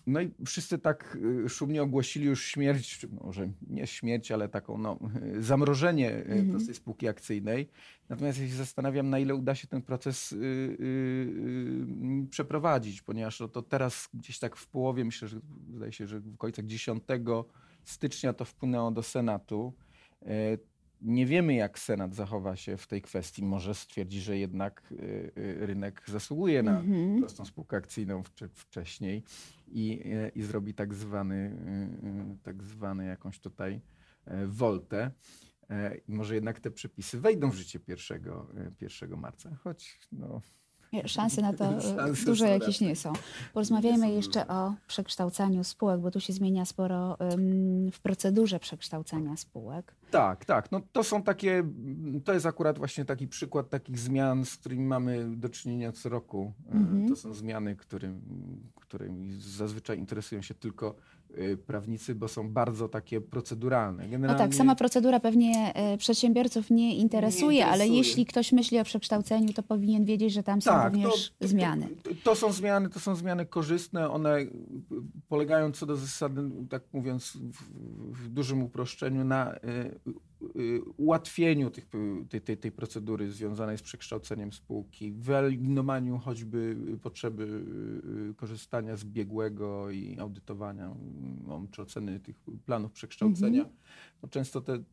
No 0.07 0.21
i 0.21 0.31
wszyscy 0.45 0.77
tak 0.79 1.17
y, 1.45 1.49
szumnie 1.49 1.83
ogłosili 1.83 2.25
już 2.25 2.43
śmierć, 2.45 3.05
może 3.21 3.49
nie 3.69 3.87
śmierć, 3.87 4.31
ale 4.31 4.49
taką 4.49 4.77
no, 4.77 4.99
y, 5.35 5.43
zamrożenie 5.43 6.11
y, 6.11 6.23
Mhm. 6.25 6.49
prostej 6.49 6.75
spółki 6.75 7.07
akcyjnej. 7.07 7.69
Natomiast 8.09 8.39
ja 8.41 8.47
się 8.47 8.53
zastanawiam, 8.53 9.09
na 9.09 9.19
ile 9.19 9.35
uda 9.35 9.55
się 9.55 9.67
ten 9.67 9.81
proces 9.81 10.31
y, 10.31 11.87
przeprowadzić, 12.29 13.01
ponieważ 13.01 13.39
no, 13.39 13.47
to 13.47 13.61
teraz 13.61 14.09
gdzieś 14.13 14.39
tak 14.39 14.55
w 14.55 14.67
połowie, 14.67 15.05
myślę, 15.05 15.27
że 15.27 15.39
zdaje 15.75 15.91
się, 15.91 16.07
że 16.07 16.19
w 16.19 16.33
okolicach 16.33 16.65
10 16.65 17.03
stycznia 17.85 18.33
to 18.33 18.45
wpłynęło 18.45 18.91
do 18.91 19.03
Senatu. 19.03 19.73
Nie 21.01 21.25
wiemy, 21.25 21.53
jak 21.53 21.79
Senat 21.79 22.15
zachowa 22.15 22.55
się 22.55 22.77
w 22.77 22.87
tej 22.87 23.01
kwestii. 23.01 23.43
Może 23.43 23.75
stwierdzi, 23.75 24.21
że 24.21 24.37
jednak 24.37 24.83
y, 24.91 24.95
y, 25.37 25.65
rynek 25.65 26.03
zasługuje 26.07 26.63
na 26.63 26.79
Mhm. 26.79 27.19
prostą 27.19 27.45
spółkę 27.45 27.77
akcyjną 27.77 28.21
wcze- 28.21 28.49
wcześniej 28.53 29.23
i, 29.67 30.01
e, 30.05 30.29
i 30.29 30.41
zrobi 30.43 30.73
tak 30.73 30.93
zwany, 30.93 31.35
y, 32.03 32.07
y, 32.33 32.37
tak 32.43 32.63
zwany 32.63 33.05
jakąś 33.05 33.39
tutaj 33.39 33.81
e, 34.25 34.47
woltę. 34.47 35.11
E, 35.69 35.97
I 36.07 36.11
może 36.11 36.35
jednak 36.35 36.59
te 36.59 36.71
przepisy 36.71 37.19
wejdą 37.19 37.49
w 37.51 37.55
życie 37.55 37.79
1, 37.87 38.31
e, 38.57 38.71
1 38.81 39.17
marca, 39.17 39.55
choć 39.55 39.99
no, 40.11 40.41
Szanse 41.05 41.41
na 41.41 41.53
to 41.53 41.65
e, 41.65 41.81
Szanse 41.81 42.25
duże 42.25 42.49
jakieś 42.49 42.81
nie 42.81 42.95
są. 42.95 43.13
Porozmawiajmy 43.53 44.11
jeszcze 44.11 44.47
o 44.47 44.73
przekształcaniu 44.87 45.63
spółek, 45.63 46.01
bo 46.01 46.11
tu 46.11 46.19
się 46.19 46.33
zmienia 46.33 46.65
sporo 46.65 47.17
w 47.91 47.99
procedurze 47.99 48.59
przekształcania 48.59 49.37
spółek. 49.37 49.95
Tak, 50.11 50.45
tak. 50.45 50.71
No 50.71 50.81
to 50.91 51.03
są 51.03 51.23
takie, 51.23 51.63
to 52.25 52.33
jest 52.33 52.45
akurat 52.45 52.77
właśnie 52.77 53.05
taki 53.05 53.27
przykład 53.27 53.69
takich 53.69 53.99
zmian, 53.99 54.45
z 54.45 54.57
którymi 54.57 54.85
mamy 54.85 55.35
do 55.37 55.49
czynienia 55.49 55.91
co 55.91 56.09
roku. 56.09 56.53
Mhm. 56.71 57.09
To 57.09 57.15
są 57.15 57.33
zmiany, 57.33 57.75
którym, 57.75 58.21
którymi 58.75 59.41
zazwyczaj 59.41 59.99
interesują 59.99 60.41
się 60.41 60.53
tylko 60.53 60.95
prawnicy, 61.65 62.15
bo 62.15 62.27
są 62.27 62.49
bardzo 62.49 62.89
takie 62.89 63.21
proceduralne. 63.21 64.09
Generalnie... 64.09 64.43
No 64.43 64.47
tak, 64.47 64.55
sama 64.55 64.75
procedura 64.75 65.19
pewnie 65.19 65.73
e, 65.75 65.97
przedsiębiorców 65.97 66.69
nie 66.69 66.95
interesuje, 66.95 66.97
nie 66.97 67.01
interesuje, 67.01 67.65
ale 67.65 67.87
jeśli 67.87 68.25
ktoś 68.25 68.51
myśli 68.51 68.79
o 68.79 68.83
przekształceniu, 68.83 69.53
to 69.53 69.63
powinien 69.63 70.05
wiedzieć, 70.05 70.33
że 70.33 70.43
tam 70.43 70.61
są 70.61 70.71
tak, 70.71 70.93
również 70.93 71.33
to, 71.39 71.47
zmiany. 71.47 71.89
To, 72.03 72.09
to, 72.23 72.35
są 72.35 72.51
zmiany, 72.51 72.89
to 72.89 72.99
są 72.99 73.15
zmiany 73.15 73.45
korzystne, 73.45 74.09
one 74.09 74.37
polegają 75.29 75.71
co 75.71 75.85
do 75.85 75.95
zasady, 75.95 76.41
tak 76.69 76.83
mówiąc 76.93 77.37
w, 77.37 78.23
w 78.23 78.29
dużym 78.29 78.63
uproszczeniu, 78.63 79.23
na 79.25 79.55
y, 79.55 79.57
Y, 79.67 79.99
ułatwieniu 80.97 81.71
tych, 81.71 81.87
tej, 82.29 82.41
tej, 82.41 82.57
tej 82.57 82.71
procedury 82.71 83.31
związanej 83.31 83.77
z 83.77 83.81
przekształceniem 83.81 84.53
spółki, 84.53 85.11
wyeliminowaniu 85.11 86.17
choćby 86.17 86.77
potrzeby 87.01 87.63
y, 88.31 88.35
korzystania 88.35 88.95
z 88.95 89.03
biegłego 89.03 89.91
i 89.91 90.19
audytowania 90.19 90.85
mm, 90.85 91.67
czy 91.71 91.81
oceny 91.81 92.19
tych 92.19 92.39
planów 92.65 92.91
przekształcenia. 92.91 93.61
Mhm. 93.61 93.77
No 94.23 94.29
często 94.29 94.61
te, 94.61 94.83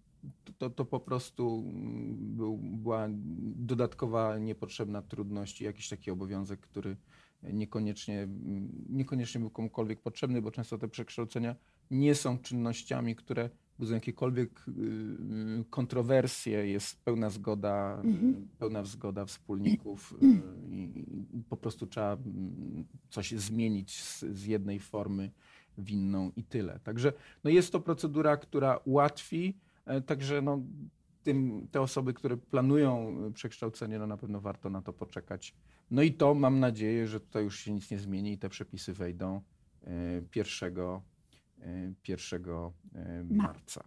to, 0.59 0.71
to 0.71 0.85
po 0.85 1.01
prostu 1.01 1.65
mm, 1.67 2.37
był, 2.37 2.57
była 2.59 3.09
dodatkowa, 3.57 4.39
niepotrzebna 4.39 5.03
trudność 5.03 5.61
i 5.61 5.65
jakiś 5.65 5.89
taki 5.89 6.11
obowiązek, 6.11 6.61
który 6.61 6.97
niekoniecznie, 7.43 8.23
mm, 8.23 8.87
niekoniecznie 8.89 9.41
był 9.41 9.51
komukolwiek 9.51 10.01
potrzebny, 10.01 10.43
bo 10.43 10.51
często 10.51 10.79
te 10.79 10.89
przekształcenia 10.89 11.57
nie 11.91 12.15
są 12.15 12.39
czynnościami, 12.39 13.17
które 13.17 13.51
budzą 13.79 13.95
jakiekolwiek 13.95 14.65
y, 14.69 15.65
kontrowersje, 15.71 16.67
jest 16.67 17.05
pełna 17.05 17.31
zgoda, 17.31 18.01
mhm. 18.05 18.49
pełna 18.59 18.85
zgoda 18.85 19.25
wspólników 19.25 20.15
y, 20.23 20.27
i 21.39 21.43
po 21.49 21.57
prostu 21.57 21.87
trzeba 21.87 22.13
mm, 22.13 22.85
coś 23.11 23.31
zmienić 23.31 24.03
z, 24.03 24.21
z 24.21 24.47
jednej 24.47 24.81
formy 24.81 25.31
w 25.79 25.91
inną 25.91 26.31
i 26.37 26.45
tyle. 26.45 26.81
Także 26.85 27.13
no 27.45 27.51
jest 27.51 27.73
to 27.73 27.81
procedura, 27.81 28.37
która 28.37 28.77
ułatwi, 28.77 29.57
e, 29.87 30.01
także 30.01 30.43
no, 30.43 30.63
tym, 31.23 31.69
te 31.71 31.81
osoby, 31.81 32.15
które 32.15 32.37
planują 32.37 33.17
przekształcenie, 33.35 33.99
no 33.99 34.07
na 34.07 34.17
pewno 34.17 34.41
warto 34.41 34.71
na 34.71 34.83
to 34.83 34.93
poczekać. 34.93 35.55
No 35.91 36.03
i 36.03 36.13
to 36.13 36.35
mam 36.35 36.61
nadzieję, 36.61 37.07
że 37.07 37.21
tutaj 37.21 37.45
już 37.45 37.59
się 37.59 37.73
nic 37.73 37.91
nie 37.91 37.99
zmieni 37.99 38.33
i 38.33 38.39
te 38.39 38.49
przepisy 38.49 38.93
wejdą 38.93 39.43
e, 39.83 40.23
pierwszego 40.31 41.03
1 42.09 42.45
e, 42.95 43.25
marca. 43.31 43.85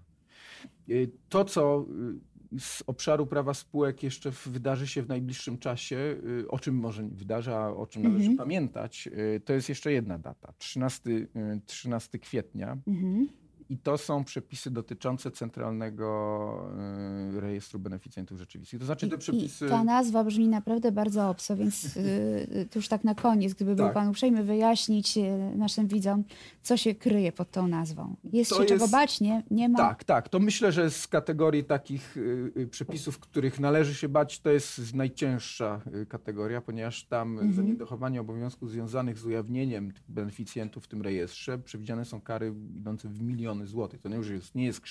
E, 0.90 0.94
to, 1.30 1.46
co 1.46 1.86
e, 2.56 2.60
z 2.60 2.84
obszaru 2.88 3.28
prawa 3.28 3.54
spółek 3.54 4.04
jeszcze 4.04 4.32
wydarzy 4.46 4.88
się 4.88 5.02
w 5.04 5.08
najbliższym 5.08 5.58
czasie, 5.58 6.18
o 6.50 6.60
czym 6.60 6.76
może 6.76 7.04
nie 7.04 7.16
wydarzy, 7.16 7.56
a 7.56 7.70
o 7.70 7.88
czym 7.88 8.04
należy 8.04 8.30
mhm. 8.30 8.38
pamiętać, 8.38 9.10
to 9.46 9.54
jest 9.54 9.70
jeszcze 9.70 9.92
jedna 9.92 10.20
data, 10.20 10.54
13, 10.58 11.28
13 11.66 12.20
kwietnia. 12.20 12.78
Mhm. 12.88 13.28
I 13.70 13.78
to 13.78 13.98
są 13.98 14.24
przepisy 14.24 14.72
dotyczące 14.72 15.32
Centralnego 15.32 16.72
y, 17.38 17.42
Rejestru 17.42 17.80
Beneficjentów 17.80 18.40
Rzeczywistych. 18.40 18.80
To 18.80 18.86
znaczy 18.86 19.10
te 19.10 19.18
przepisy... 19.18 19.66
I 19.66 19.70
ta 19.70 19.84
nazwa 19.84 20.24
brzmi 20.24 20.48
naprawdę 20.48 20.92
bardzo 20.92 21.30
obco, 21.30 21.56
więc 21.56 21.98
y, 21.98 22.68
to 22.72 22.80
już 22.80 22.88
tak 22.88 23.04
na 23.04 23.16
koniec, 23.16 23.54
gdyby 23.54 23.76
tak. 23.76 23.86
był 23.86 23.94
Pan 23.94 24.08
uprzejmy 24.10 24.44
wyjaśnić 24.44 25.18
y, 25.18 25.22
naszym 25.56 25.88
widzom, 25.88 26.24
co 26.62 26.78
się 26.78 26.96
kryje 26.96 27.32
pod 27.32 27.52
tą 27.52 27.68
nazwą. 27.68 28.16
Jest 28.24 28.50
to 28.50 28.56
się 28.56 28.62
jest... 28.62 28.74
czego 28.74 28.88
bać? 28.88 29.22
Nie, 29.22 29.44
nie 29.52 29.70
ma? 29.70 29.78
Tak, 29.78 30.04
tak. 30.04 30.30
To 30.30 30.40
myślę, 30.40 30.72
że 30.72 30.92
z 30.92 31.08
kategorii 31.08 31.64
takich 31.64 32.16
przepisów, 32.72 33.20
których 33.20 33.60
należy 33.60 33.96
się 33.96 34.10
bać, 34.10 34.40
to 34.40 34.50
jest 34.50 34.94
najcięższa 34.94 35.82
kategoria, 36.10 36.62
ponieważ 36.62 37.04
tam 37.04 37.32
mhm. 37.32 37.54
za 37.54 37.62
niedochowanie 37.62 38.22
obowiązków 38.22 38.72
związanych 38.72 39.18
z 39.18 39.26
ujawnieniem 39.26 39.94
beneficjentów 40.08 40.84
w 40.84 40.88
tym 40.88 41.02
rejestrze 41.02 41.60
przewidziane 41.60 42.06
są 42.06 42.22
kary 42.22 42.54
idące 42.76 43.10
w 43.10 43.22
milion 43.22 43.57
miliony 43.58 43.68
złotych. 43.68 44.02
To 44.02 44.10
nie 44.10 44.16
już 44.16 44.30
jest, 44.30 44.56
nie 44.56 44.66
jest 44.66 44.82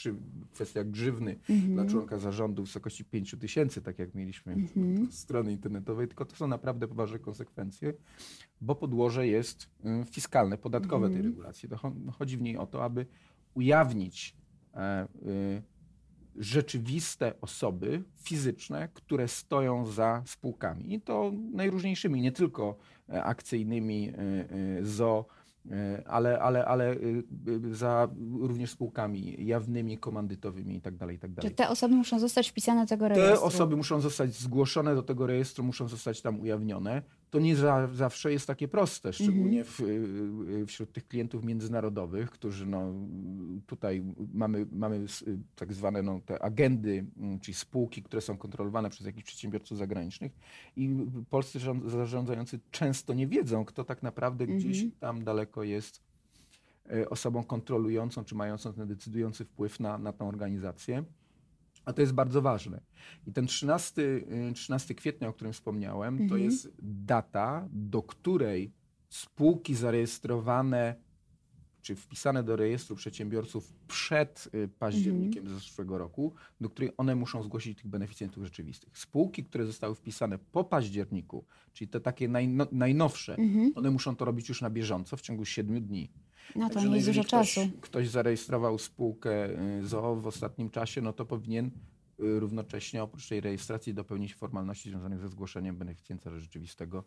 kwestia 0.53 0.85
grzywny 0.85 1.39
mhm. 1.51 1.75
dla 1.75 1.87
członka 1.87 2.19
zarządu 2.19 2.63
w 2.63 2.67
wysokości 2.67 3.05
5 3.05 3.37
tysięcy, 3.41 3.83
tak 3.83 3.99
jak 3.99 4.15
mieliśmy 4.15 4.53
mhm. 4.53 5.13
strony 5.13 5.53
internetowej, 5.53 6.09
tylko 6.09 6.25
to 6.25 6.37
są 6.37 6.47
naprawdę 6.47 6.89
poważne 6.89 7.19
konsekwencje, 7.19 7.93
bo 8.61 8.75
podłoże 8.75 9.27
jest 9.27 9.71
y, 10.03 10.05
fiskalne, 10.05 10.59
podatkowe 10.59 11.09
tej 11.09 11.17
mhm. 11.17 11.35
regulacji. 11.35 11.69
To 11.69 11.77
chodzi 12.19 12.37
w 12.37 12.43
niej 12.43 12.57
o 12.57 12.67
to, 12.67 12.85
aby 12.85 13.07
ujawnić 13.55 14.37
e, 14.75 15.05
y, 15.05 15.63
rzeczywiste 16.37 17.41
osoby 17.41 18.03
fizyczne, 18.17 18.89
które 18.95 19.29
stoją 19.29 19.87
za 19.87 20.23
spółkami. 20.27 20.95
I 20.95 21.01
to 21.01 21.33
najróżniejszymi, 21.53 22.21
nie 22.21 22.33
tylko 22.33 22.77
e, 23.09 23.25
akcyjnymi, 23.25 24.13
y, 24.81 24.87
ZO, 24.87 25.27
ale, 26.07 26.39
ale, 26.39 26.65
ale 26.65 26.93
y, 26.95 27.25
y, 27.49 27.75
za 27.75 28.09
również 28.41 28.71
spółkami 28.71 29.47
jawnymi, 29.47 29.99
komandytowymi 29.99 30.75
itd. 30.75 30.99
Tak 30.99 31.11
itd. 31.13 31.35
Tak 31.35 31.45
Czy 31.45 31.51
te 31.51 31.69
osoby 31.69 31.95
muszą 31.95 32.19
zostać 32.19 32.51
wpisane 32.51 32.81
do 32.81 32.89
tego 32.89 33.09
rejestru? 33.09 33.37
Te 33.37 33.41
osoby 33.41 33.77
muszą 33.77 34.01
zostać 34.01 34.35
zgłoszone 34.35 34.95
do 34.95 35.03
tego 35.03 35.27
rejestru, 35.27 35.65
muszą 35.65 35.89
zostać 35.89 36.23
tam 36.23 36.41
ujawnione. 36.41 37.03
To 37.31 37.39
nie 37.41 37.57
za, 37.57 37.89
zawsze 37.95 38.33
jest 38.33 38.47
takie 38.47 38.69
proste, 38.69 39.13
szczególnie 39.13 39.65
w, 39.65 39.81
y, 39.81 40.67
wśród 40.67 40.93
tych 40.93 41.09
klientów 41.09 41.45
międzynarodowych, 41.45 42.31
którzy 42.31 42.67
no, 42.67 42.93
tutaj 43.67 44.03
mamy, 44.35 44.67
mamy 44.73 45.07
tak 45.57 45.73
zwane 45.73 46.03
no, 46.03 46.21
te 46.27 46.43
agendy, 46.43 47.07
mm, 47.17 47.41
czyli 47.41 47.55
spółki, 47.55 48.03
które 48.03 48.23
są 48.23 48.39
kontrolowane 48.39 48.91
przez 48.91 49.07
jakichś 49.07 49.25
przedsiębiorców 49.25 49.79
zagranicznych 49.79 50.33
i 50.77 50.97
polscy 51.31 51.59
zarządzający 51.87 52.61
często 52.71 53.15
nie 53.15 53.27
wiedzą, 53.27 53.65
kto 53.65 53.85
tak 53.85 54.03
naprawdę 54.03 54.47
gdzieś 54.47 54.77
mhm. 54.77 55.01
tam 55.01 55.25
daleko 55.25 55.63
jest 55.63 56.03
osobą 57.11 57.45
kontrolującą 57.45 58.25
czy 58.25 58.35
mającą 58.35 58.73
ten 58.73 58.89
decydujący 58.89 59.45
wpływ 59.45 59.81
na, 59.81 59.99
na 59.99 60.13
tą 60.13 60.29
organizację. 60.29 61.05
A 61.87 61.93
to 61.93 62.01
jest 62.01 62.13
bardzo 62.13 62.43
ważne. 62.43 62.81
I 63.27 63.33
ten 63.33 63.47
13, 63.47 64.03
13 64.55 64.93
y, 64.93 64.95
kwietnia, 64.95 65.29
o 65.29 65.33
którym 65.33 65.53
wspomniałem, 65.53 66.15
mhm. 66.15 66.29
to 66.29 66.37
jest 66.37 66.73
data, 66.83 67.69
do 67.73 68.03
której 68.03 68.73
spółki 69.09 69.75
zarejestrowane 69.75 70.95
czy 71.87 71.97
wpisane 71.97 72.43
do 72.43 72.57
rejestru 72.57 72.97
przedsiębiorców 72.97 73.73
przed 73.89 74.49
y, 74.55 74.69
październikiem 74.69 75.43
mhm. 75.43 75.61
zeszłego 75.61 75.99
roku, 75.99 76.33
do 76.61 76.71
której 76.71 76.93
one 76.97 77.15
muszą 77.15 77.43
zgłosić 77.43 77.79
tych 77.79 77.87
beneficjentów 77.87 78.45
rzeczywistych. 78.45 78.99
Spółki, 78.99 79.45
które 79.45 79.67
zostały 79.67 79.95
wpisane 79.95 80.39
po 80.39 80.65
październiku, 80.65 81.45
czyli 81.73 81.89
te 81.89 82.01
takie 82.01 82.29
najno, 82.29 82.67
najnowsze, 82.73 83.35
mhm. 83.35 83.73
one 83.75 83.91
muszą 83.91 84.17
to 84.17 84.25
robić 84.25 84.49
już 84.49 84.61
na 84.63 84.71
bieżąco 84.71 85.17
w 85.17 85.21
ciągu 85.21 85.45
7 85.45 85.87
dni. 85.87 86.11
No 86.57 86.69
to 86.69 86.75
Także, 86.75 86.89
nie 86.89 86.97
jest 86.97 87.09
dużo 87.09 87.25
ktoś, 87.25 87.55
czasu. 87.55 87.71
Ktoś 87.81 88.09
zarejestrował 88.09 88.79
spółkę 88.79 89.61
y, 89.81 89.87
ZOO 89.87 90.17
w 90.17 90.27
ostatnim 90.27 90.71
czasie, 90.71 91.03
no 91.03 91.13
to 91.13 91.25
powinien 91.25 91.67
y, 91.67 92.41
równocześnie 92.41 93.03
oprócz 93.03 93.29
tej 93.29 93.41
rejestracji 93.41 93.95
dopełnić 93.95 94.35
formalności 94.35 94.91
związanych 94.91 95.21
ze 95.21 95.29
zgłoszeniem 95.29 95.77
beneficjenta 95.77 96.31
rzeczywistego 96.31 97.05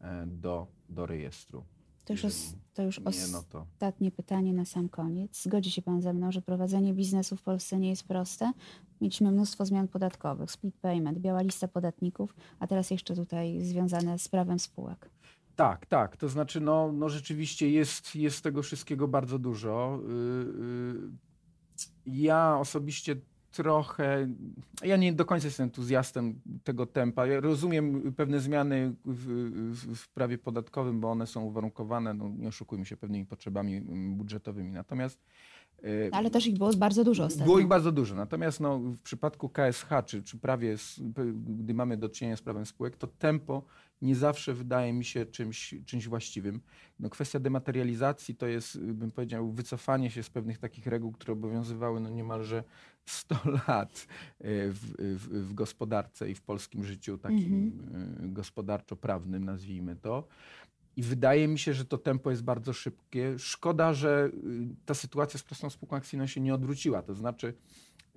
e, 0.00 0.26
do, 0.26 0.66
do 0.88 1.06
rejestru. 1.06 1.64
To 2.08 2.12
już, 2.12 2.24
os, 2.24 2.54
to 2.74 2.82
już 2.82 3.00
nie, 3.00 3.32
no 3.32 3.42
to... 3.42 3.66
ostatnie 3.72 4.10
pytanie 4.10 4.52
na 4.52 4.64
sam 4.64 4.88
koniec. 4.88 5.42
Zgodzi 5.42 5.70
się 5.70 5.82
Pan 5.82 6.02
ze 6.02 6.12
mną, 6.12 6.32
że 6.32 6.42
prowadzenie 6.42 6.94
biznesu 6.94 7.36
w 7.36 7.42
Polsce 7.42 7.78
nie 7.78 7.90
jest 7.90 8.04
proste. 8.04 8.52
Mieliśmy 9.00 9.30
mnóstwo 9.32 9.66
zmian 9.66 9.88
podatkowych, 9.88 10.50
split 10.50 10.76
payment, 10.76 11.18
biała 11.18 11.42
lista 11.42 11.68
podatników, 11.68 12.34
a 12.58 12.66
teraz 12.66 12.90
jeszcze 12.90 13.14
tutaj 13.14 13.60
związane 13.60 14.18
z 14.18 14.28
prawem 14.28 14.58
spółek. 14.58 15.10
Tak, 15.58 15.86
tak. 15.86 16.16
To 16.16 16.28
znaczy, 16.28 16.60
no, 16.60 16.92
no 16.92 17.08
rzeczywiście 17.08 17.70
jest, 17.70 18.16
jest 18.16 18.42
tego 18.42 18.62
wszystkiego 18.62 19.08
bardzo 19.08 19.38
dużo. 19.38 20.00
Y, 20.02 20.12
y, 21.76 21.90
ja 22.06 22.58
osobiście 22.58 23.16
trochę. 23.50 24.28
Ja 24.82 24.96
nie 24.96 25.12
do 25.12 25.24
końca 25.24 25.46
jestem 25.46 25.64
entuzjastem 25.64 26.40
tego 26.64 26.86
tempa. 26.86 27.26
Ja 27.26 27.40
rozumiem 27.40 28.14
pewne 28.14 28.40
zmiany 28.40 28.94
w, 29.04 29.26
w, 29.72 29.96
w, 29.96 30.08
prawie 30.08 30.38
podatkowym, 30.38 31.00
bo 31.00 31.10
one 31.10 31.26
są 31.26 31.42
uwarunkowane, 31.42 32.14
no, 32.14 32.28
nie 32.28 32.48
oszukujmy 32.48 32.86
się, 32.86 32.96
pewnymi 32.96 33.26
potrzebami 33.26 33.80
budżetowymi. 34.16 34.72
Natomiast 34.72 35.24
ale 36.12 36.30
też 36.30 36.46
ich 36.46 36.58
było 36.58 36.72
bardzo 36.72 37.04
dużo 37.04 37.24
ostatnio. 37.24 37.44
Było 37.44 37.58
ich 37.58 37.66
bardzo 37.66 37.92
dużo. 37.92 38.14
Natomiast 38.14 38.60
no, 38.60 38.78
w 38.78 38.98
przypadku 38.98 39.48
KSH, 39.48 39.88
czy, 40.06 40.22
czy 40.22 40.38
prawie, 40.38 40.76
gdy 41.46 41.74
mamy 41.74 41.96
do 41.96 42.08
czynienia 42.08 42.36
z 42.36 42.42
prawem 42.42 42.66
spółek, 42.66 42.96
to 42.96 43.06
tempo 43.06 43.62
nie 44.02 44.16
zawsze 44.16 44.54
wydaje 44.54 44.92
mi 44.92 45.04
się 45.04 45.26
czymś, 45.26 45.74
czymś 45.86 46.08
właściwym. 46.08 46.60
No, 47.00 47.10
kwestia 47.10 47.40
dematerializacji 47.40 48.34
to 48.34 48.46
jest, 48.46 48.80
bym 48.80 49.10
powiedział, 49.10 49.52
wycofanie 49.52 50.10
się 50.10 50.22
z 50.22 50.30
pewnych 50.30 50.58
takich 50.58 50.86
reguł, 50.86 51.12
które 51.12 51.32
obowiązywały 51.32 52.00
no, 52.00 52.10
niemalże 52.10 52.64
100 53.06 53.36
lat 53.68 54.06
e, 54.38 54.44
w, 54.68 54.80
w, 54.98 55.48
w 55.48 55.54
gospodarce 55.54 56.30
i 56.30 56.34
w 56.34 56.40
polskim 56.40 56.84
życiu 56.84 57.18
takim 57.18 57.72
mm-hmm. 57.72 58.32
gospodarczo-prawnym, 58.32 59.44
nazwijmy 59.44 59.96
to. 59.96 60.28
I 60.98 61.02
wydaje 61.02 61.48
mi 61.48 61.58
się, 61.58 61.74
że 61.74 61.84
to 61.84 61.98
tempo 61.98 62.30
jest 62.30 62.42
bardzo 62.44 62.72
szybkie. 62.72 63.38
Szkoda, 63.38 63.92
że 63.94 64.30
y, 64.44 64.76
ta 64.86 64.94
sytuacja 64.94 65.38
z 65.40 65.42
prostą 65.42 65.70
spółką 65.70 65.96
akcyjną 65.96 66.26
się 66.26 66.40
nie 66.40 66.54
odwróciła. 66.54 67.02
To 67.02 67.14
znaczy, 67.14 67.54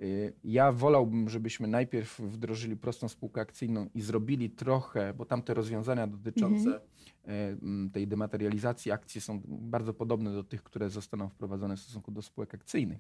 Y, 0.02 0.34
Ja 0.44 0.72
wolałbym, 0.72 1.30
żebyśmy 1.30 1.68
najpierw 1.68 2.20
wdrożyli 2.20 2.78
prostą 2.78 3.08
spółkę 3.10 3.42
akcyjną 3.42 3.90
i 3.94 4.02
zrobili 4.02 4.50
trochę, 4.50 5.14
bo 5.14 5.26
tam 5.26 5.42
te 5.44 5.54
rozwiązania 5.54 6.08
dotyczące 6.08 6.82
Mhm. 7.24 7.60
m, 7.64 7.90
tej 7.94 8.08
dematerializacji 8.08 8.92
akcji 8.92 9.22
są 9.22 9.42
bardzo 9.48 9.94
podobne 9.94 10.34
do 10.34 10.44
tych, 10.44 10.64
które 10.64 10.90
zostaną 10.90 11.30
wprowadzone 11.30 11.76
w 11.78 11.80
stosunku 11.80 12.12
do 12.12 12.22
spółek 12.22 12.54
akcyjnych. 12.56 13.00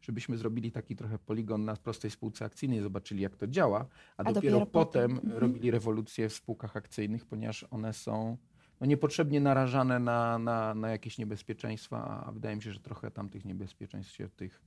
Żebyśmy 0.00 0.36
zrobili 0.36 0.72
taki 0.72 0.96
trochę 0.96 1.18
poligon 1.18 1.64
na 1.64 1.76
prostej 1.76 2.10
spółce 2.10 2.44
akcyjnej, 2.44 2.80
zobaczyli 2.80 3.22
jak 3.22 3.36
to 3.36 3.46
działa, 3.46 3.86
a, 4.16 4.22
A 4.22 4.32
dopiero, 4.32 4.58
dopiero 4.58 4.66
potem. 4.66 5.10
potem 5.14 5.24
Mhm. 5.24 5.38
robili 5.42 5.70
rewolucję 5.70 6.28
w 6.28 6.32
spółkach 6.34 6.76
akcyjnych, 6.76 7.26
ponieważ 7.26 7.66
one 7.70 7.92
są 7.92 8.36
no, 8.82 8.86
niepotrzebnie 8.86 9.40
narażane 9.40 9.98
na, 9.98 10.38
na, 10.38 10.74
na 10.74 10.88
jakieś 10.88 11.18
niebezpieczeństwa, 11.18 12.24
a 12.26 12.32
wydaje 12.32 12.56
mi 12.56 12.62
się, 12.62 12.72
że 12.72 12.80
trochę 12.80 13.10
tam 13.10 13.28
tych 13.28 13.44
niebezpieczeństw 13.44 14.16
się 14.16 14.28
w 14.28 14.34
tych 14.34 14.62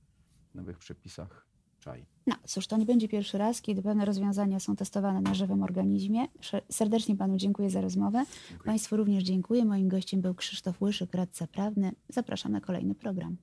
nowych 0.54 0.78
przepisach 0.78 1.46
czai. 1.80 2.06
No 2.26 2.34
cóż, 2.44 2.66
to 2.66 2.76
nie 2.76 2.86
będzie 2.86 3.08
pierwszy 3.08 3.38
raz, 3.38 3.62
kiedy 3.62 3.82
pewne 3.82 4.04
rozwiązania 4.04 4.60
są 4.60 4.76
testowane 4.76 5.20
na 5.20 5.34
żywym 5.34 5.62
organizmie. 5.62 6.26
Serdecznie 6.70 7.16
panu 7.16 7.36
dziękuję 7.36 7.70
za 7.70 7.80
rozmowę. 7.80 8.24
Dziękuję. 8.48 8.66
Państwu 8.66 8.96
również 8.96 9.24
dziękuję. 9.24 9.64
Moim 9.64 9.88
gościem 9.88 10.20
był 10.20 10.34
Krzysztof 10.34 10.82
Łyszyk, 10.82 11.14
radca 11.14 11.46
prawny. 11.46 11.92
Zapraszam 12.08 12.52
na 12.52 12.60
kolejny 12.60 12.94
program. 12.94 13.36